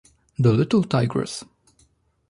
The 0.39 0.51
little 0.51 0.81
tigress. 0.83 1.43